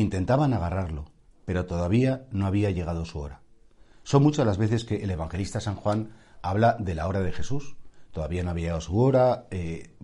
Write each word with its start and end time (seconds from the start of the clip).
Intentaban 0.00 0.54
agarrarlo, 0.54 1.04
pero 1.44 1.66
todavía 1.66 2.26
no 2.30 2.46
había 2.46 2.70
llegado 2.70 3.04
su 3.04 3.18
hora. 3.18 3.42
Son 4.02 4.22
muchas 4.22 4.46
las 4.46 4.56
veces 4.56 4.86
que 4.86 5.04
el 5.04 5.10
evangelista 5.10 5.60
San 5.60 5.74
Juan 5.74 6.12
habla 6.40 6.78
de 6.78 6.94
la 6.94 7.06
hora 7.06 7.20
de 7.20 7.32
Jesús. 7.32 7.76
Todavía 8.10 8.42
no 8.42 8.48
había 8.48 8.62
llegado 8.62 8.80
su 8.80 8.98
hora. 8.98 9.46
Eh, 9.50 9.94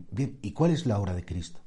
¿y 0.42 0.52
cuál 0.52 0.72
es 0.72 0.84
la 0.84 0.98
hora 0.98 1.14
de 1.14 1.24
Cristo? 1.24 1.60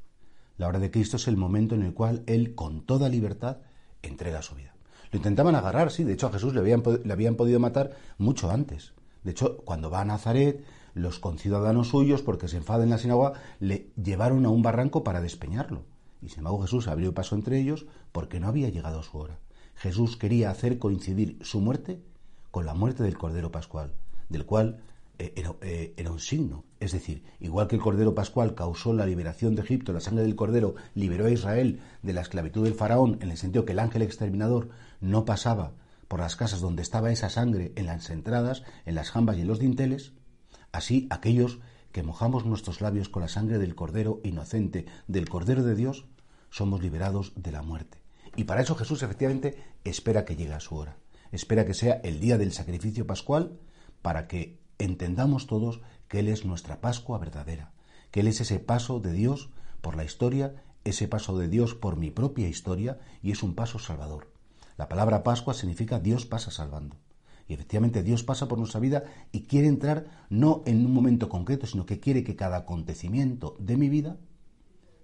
La 0.57 0.67
hora 0.67 0.77
de 0.77 0.91
Cristo 0.91 1.17
es 1.17 1.27
el 1.27 1.37
momento 1.37 1.73
en 1.73 1.81
el 1.81 1.95
cual 1.95 2.21
Él, 2.27 2.53
con 2.53 2.85
toda 2.85 3.09
libertad, 3.09 3.61
entrega 4.03 4.43
su 4.43 4.53
vida. 4.53 4.75
Lo 5.11 5.17
intentaban 5.17 5.55
agarrar, 5.55 5.89
sí, 5.89 6.03
de 6.03 6.13
hecho 6.13 6.27
a 6.27 6.31
Jesús 6.31 6.53
le 6.53 6.59
habían, 6.59 7.35
podido 7.35 7.59
matar 7.59 7.93
mucho 8.19 8.51
antes. 8.51 8.93
De 9.23 9.31
hecho, 9.31 9.57
cuando 9.65 9.89
va 9.89 10.01
a 10.01 10.05
Nazaret, 10.05 10.63
los 10.93 11.17
conciudadanos 11.17 11.87
suyos, 11.87 12.21
porque 12.21 12.47
se 12.47 12.57
enfadan 12.57 12.83
en 12.83 12.89
la 12.91 12.99
sinagoga, 12.99 13.33
le 13.59 13.91
llevaron 13.95 14.45
a 14.45 14.49
un 14.49 14.61
barranco 14.61 15.03
para 15.03 15.19
despeñarlo. 15.19 15.85
Y 16.21 16.29
sin 16.29 16.39
embargo 16.39 16.61
Jesús 16.61 16.87
abrió 16.87 17.13
paso 17.13 17.35
entre 17.35 17.59
ellos 17.59 17.85
porque 18.11 18.39
no 18.39 18.47
había 18.47 18.69
llegado 18.69 19.03
su 19.03 19.17
hora. 19.17 19.39
Jesús 19.75 20.17
quería 20.17 20.51
hacer 20.51 20.77
coincidir 20.77 21.37
su 21.41 21.61
muerte 21.61 22.01
con 22.51 22.65
la 22.65 22.73
muerte 22.73 23.03
del 23.03 23.17
Cordero 23.17 23.51
Pascual, 23.51 23.93
del 24.27 24.45
cual 24.45 24.81
eh, 25.21 25.33
eh, 25.61 25.93
era, 25.97 26.11
un 26.11 26.19
signo. 26.19 26.63
Es 26.79 26.93
decir, 26.93 27.23
igual 27.39 27.67
que 27.67 27.75
el 27.75 27.81
Cordero 27.81 28.15
Pascual 28.15 28.55
causó 28.55 28.93
la 28.93 29.05
liberación 29.05 29.55
de 29.55 29.61
Egipto, 29.61 29.91
la 29.91 29.99
sangre 29.99 30.23
del 30.23 30.35
Cordero 30.35 30.75
liberó 30.95 31.25
a 31.25 31.31
Israel 31.31 31.81
de 32.01 32.13
la 32.13 32.21
esclavitud 32.21 32.63
del 32.63 32.73
faraón, 32.73 33.17
en 33.21 33.29
el 33.29 33.37
sentido 33.37 33.65
que 33.65 33.73
el 33.73 33.79
ángel 33.79 34.01
exterminador 34.01 34.69
no 35.01 35.25
pasaba 35.25 35.73
por 36.07 36.21
las 36.21 36.35
casas 36.35 36.61
donde 36.61 36.81
estaba 36.81 37.11
esa 37.11 37.29
sangre, 37.29 37.73
en 37.75 37.85
las 37.85 38.09
entradas, 38.09 38.63
en 38.85 38.95
las 38.95 39.11
jambas 39.11 39.37
y 39.37 39.41
en 39.41 39.47
los 39.47 39.59
dinteles, 39.59 40.13
así 40.71 41.07
aquellos 41.09 41.59
que 41.91 42.03
mojamos 42.03 42.45
nuestros 42.45 42.81
labios 42.81 43.09
con 43.09 43.21
la 43.21 43.27
sangre 43.27 43.57
del 43.57 43.75
Cordero 43.75 44.19
inocente, 44.23 44.85
del 45.07 45.29
Cordero 45.29 45.63
de 45.63 45.75
Dios, 45.75 46.05
somos 46.49 46.81
liberados 46.81 47.33
de 47.35 47.51
la 47.51 47.61
muerte. 47.61 47.99
Y 48.35 48.45
para 48.45 48.61
eso 48.61 48.75
Jesús 48.75 49.03
efectivamente 49.03 49.63
espera 49.83 50.25
que 50.25 50.35
llegue 50.35 50.53
a 50.53 50.59
su 50.59 50.75
hora 50.75 50.97
espera 51.31 51.65
que 51.65 51.73
sea 51.73 52.01
el 52.03 52.19
día 52.19 52.37
del 52.37 52.51
sacrificio 52.51 53.05
pascual 53.05 53.59
para 54.01 54.27
que 54.27 54.59
entendamos 54.77 55.47
todos 55.47 55.81
que 56.07 56.19
Él 56.19 56.27
es 56.27 56.45
nuestra 56.45 56.81
Pascua 56.81 57.17
verdadera, 57.17 57.71
que 58.11 58.21
Él 58.21 58.27
es 58.27 58.41
ese 58.41 58.59
paso 58.59 58.99
de 58.99 59.13
Dios 59.13 59.49
por 59.81 59.95
la 59.95 60.03
historia, 60.03 60.63
ese 60.83 61.07
paso 61.07 61.37
de 61.37 61.47
Dios 61.47 61.75
por 61.75 61.97
mi 61.97 62.09
propia 62.11 62.47
historia 62.47 62.99
y 63.21 63.31
es 63.31 63.43
un 63.43 63.55
paso 63.55 63.79
salvador. 63.79 64.31
La 64.77 64.89
palabra 64.89 65.23
Pascua 65.23 65.53
significa 65.53 65.99
Dios 65.99 66.25
pasa 66.25 66.51
salvando. 66.51 66.95
Y 67.49 67.55
efectivamente 67.55 68.03
Dios 68.03 68.23
pasa 68.23 68.47
por 68.47 68.59
nuestra 68.59 68.79
vida 68.79 69.03
y 69.31 69.41
quiere 69.41 69.67
entrar 69.67 70.05
no 70.29 70.61
en 70.67 70.85
un 70.85 70.93
momento 70.93 71.29
concreto, 71.29 71.65
sino 71.65 71.87
que 71.87 71.99
quiere 71.99 72.23
que 72.23 72.35
cada 72.35 72.57
acontecimiento 72.57 73.57
de 73.59 73.75
mi 73.75 73.89
vida 73.89 74.17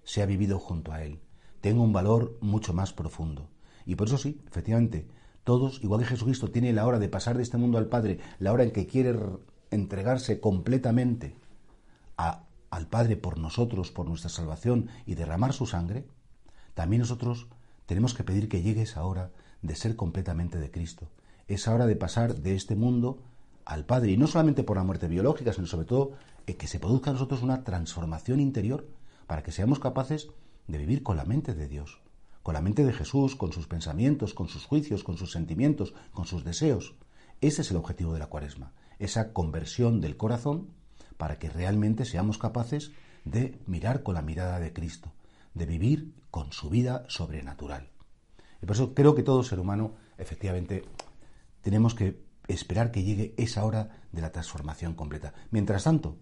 sea 0.04 0.26
vivido 0.26 0.60
junto 0.60 0.92
a 0.92 1.02
Él, 1.02 1.18
tenga 1.60 1.82
un 1.82 1.92
valor 1.92 2.38
mucho 2.40 2.72
más 2.72 2.92
profundo. 2.92 3.50
Y 3.84 3.96
por 3.96 4.06
eso 4.06 4.16
sí, 4.16 4.40
efectivamente, 4.46 5.08
todos, 5.42 5.82
igual 5.82 6.02
que 6.02 6.06
Jesucristo 6.06 6.52
tiene 6.52 6.72
la 6.72 6.86
hora 6.86 7.00
de 7.00 7.08
pasar 7.08 7.36
de 7.36 7.42
este 7.42 7.56
mundo 7.56 7.78
al 7.78 7.88
Padre, 7.88 8.20
la 8.38 8.52
hora 8.52 8.62
en 8.62 8.70
que 8.70 8.86
quiere 8.86 9.18
entregarse 9.72 10.38
completamente 10.38 11.34
al 12.16 12.86
Padre 12.88 13.16
por 13.16 13.38
nosotros, 13.38 13.90
por 13.90 14.06
nuestra 14.06 14.30
salvación 14.30 14.88
y 15.04 15.16
derramar 15.16 15.52
su 15.52 15.66
sangre, 15.66 16.06
también 16.74 17.00
nosotros 17.00 17.48
tenemos 17.86 18.14
que 18.14 18.22
pedir 18.22 18.48
que 18.48 18.62
llegue 18.62 18.82
esa 18.82 19.04
hora 19.04 19.32
de 19.62 19.74
ser 19.74 19.96
completamente 19.96 20.60
de 20.60 20.70
Cristo, 20.70 21.10
esa 21.48 21.74
hora 21.74 21.86
de 21.86 21.96
pasar 21.96 22.36
de 22.36 22.54
este 22.54 22.76
mundo 22.76 23.18
al 23.64 23.84
Padre, 23.84 24.12
y 24.12 24.16
no 24.16 24.26
solamente 24.26 24.62
por 24.62 24.76
la 24.76 24.84
muerte 24.84 25.08
biológica, 25.08 25.52
sino 25.52 25.66
sobre 25.66 25.86
todo 25.86 26.12
eh, 26.46 26.56
que 26.56 26.66
se 26.66 26.78
produzca 26.78 27.10
en 27.10 27.14
nosotros 27.14 27.42
una 27.42 27.64
transformación 27.64 28.40
interior 28.40 28.86
para 29.26 29.42
que 29.42 29.52
seamos 29.52 29.78
capaces 29.78 30.28
de 30.68 30.78
vivir 30.78 31.02
con 31.02 31.16
la 31.16 31.24
mente 31.24 31.54
de 31.54 31.68
Dios, 31.68 32.00
con 32.42 32.54
la 32.54 32.60
mente 32.60 32.84
de 32.84 32.92
Jesús, 32.92 33.34
con 33.34 33.52
sus 33.52 33.66
pensamientos, 33.66 34.34
con 34.34 34.48
sus 34.48 34.64
juicios, 34.64 35.02
con 35.02 35.16
sus 35.16 35.32
sentimientos, 35.32 35.94
con 36.12 36.26
sus 36.26 36.44
deseos. 36.44 36.94
Ese 37.40 37.62
es 37.62 37.70
el 37.70 37.76
objetivo 37.76 38.12
de 38.12 38.20
la 38.20 38.28
cuaresma, 38.28 38.72
esa 38.98 39.32
conversión 39.32 40.00
del 40.00 40.16
corazón 40.16 40.68
para 41.16 41.38
que 41.38 41.50
realmente 41.50 42.04
seamos 42.04 42.38
capaces 42.38 42.92
de 43.24 43.58
mirar 43.66 44.02
con 44.02 44.14
la 44.14 44.22
mirada 44.22 44.60
de 44.60 44.72
Cristo, 44.72 45.12
de 45.54 45.66
vivir 45.66 46.14
con 46.30 46.52
su 46.52 46.70
vida 46.70 47.04
sobrenatural. 47.08 47.88
Y 48.62 48.66
por 48.66 48.76
eso 48.76 48.94
creo 48.94 49.14
que 49.14 49.22
todo 49.22 49.42
ser 49.42 49.58
humano, 49.58 49.94
efectivamente, 50.18 50.84
tenemos 51.66 51.96
que 51.96 52.22
esperar 52.46 52.92
que 52.92 53.02
llegue 53.02 53.34
esa 53.38 53.64
hora 53.64 53.88
de 54.12 54.22
la 54.22 54.30
transformación 54.30 54.94
completa. 54.94 55.34
Mientras 55.50 55.82
tanto, 55.82 56.16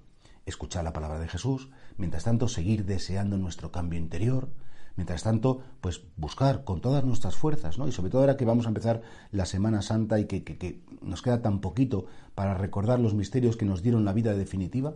escuchar 0.47 0.85
la 0.85 0.95
palabra 0.95 1.19
de 1.19 1.29
Jesús, 1.29 1.69
mientras 1.99 2.25
tanto, 2.25 2.49
seguir 2.49 2.87
deseando 2.87 3.37
nuestro 3.37 3.71
cambio 3.71 3.99
interior, 3.99 4.49
Mientras 4.97 5.25
tanto, 5.25 5.61
pues 5.83 6.03
buscar 6.17 6.65
con 6.65 6.81
todas 6.81 7.05
nuestras 7.05 7.35
fuerzas, 7.35 7.79
¿no? 7.79 7.89
Y 7.89 7.93
sobre 7.93 8.11
todo 8.11 8.21
ahora 8.23 8.37
que 8.37 8.45
vamos 8.45 8.65
a 8.65 8.69
empezar 8.69 9.03
la 9.33 9.45
Semana 9.45 9.83
Santa 9.83 10.21
y 10.21 10.27
que, 10.27 10.85
nos 11.03 11.21
queda 11.21 11.43
tan 11.43 11.61
poquito 11.61 12.07
para 12.37 12.55
recordar 12.55 13.01
los 13.01 13.13
misterios 13.13 13.57
que 13.57 13.67
nos 13.67 13.83
dieron 13.83 14.05
la 14.05 14.13
vida 14.13 14.35
definitiva, 14.35 14.95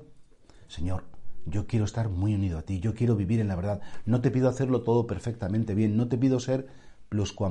Señor, 0.69 1.03
yo 1.47 1.67
quiero 1.67 1.85
estar 1.85 2.09
muy 2.09 2.33
unido 2.33 2.59
a 2.59 2.63
ti, 2.63 2.79
yo 2.79 2.95
quiero 2.95 3.17
vivir 3.17 3.41
en 3.41 3.49
la 3.49 3.57
verdad. 3.57 3.81
No 4.07 4.21
te 4.21 4.31
pido 4.31 4.49
hacerlo 4.49 4.83
todo 4.83 5.09
perfectamente 5.09 5.75
bien, 5.75 5.97
no 5.97 6.09
te 6.09 6.17
pido 6.17 6.39
ser 6.39 6.69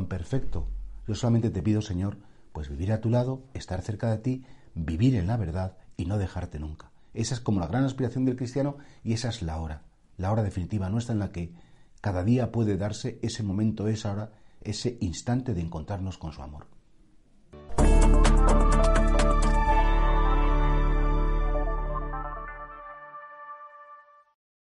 perfecto. 0.07 0.67
Yo 1.05 1.15
solamente 1.15 1.49
te 1.49 1.61
pido, 1.61 1.81
Señor, 1.81 2.17
pues 2.57 2.69
vivir 2.69 2.91
a 2.91 3.01
tu 3.01 3.11
lado, 3.11 3.43
estar 3.53 3.83
cerca 3.83 4.09
de 4.09 4.17
ti, 4.17 4.43
vivir 4.73 5.13
en 5.13 5.27
la 5.27 5.37
verdad 5.37 5.77
y 5.95 6.05
no 6.05 6.17
dejarte 6.17 6.57
nunca. 6.57 6.89
Esa 7.13 7.35
es 7.35 7.39
como 7.39 7.59
la 7.59 7.67
gran 7.67 7.83
aspiración 7.83 8.25
del 8.25 8.35
cristiano 8.35 8.77
y 9.03 9.13
esa 9.13 9.29
es 9.29 9.43
la 9.43 9.59
hora, 9.59 9.83
la 10.17 10.31
hora 10.31 10.41
definitiva 10.41 10.89
nuestra 10.89 11.13
en 11.13 11.19
la 11.19 11.31
que 11.31 11.53
cada 12.01 12.23
día 12.23 12.51
puede 12.51 12.75
darse 12.75 13.19
ese 13.21 13.43
momento, 13.43 13.87
esa 13.87 14.11
hora, 14.11 14.31
ese 14.61 14.97
instante 15.01 15.53
de 15.53 15.61
encontrarnos 15.61 16.17
con 16.17 16.33
su 16.33 16.41
amor. 16.41 16.65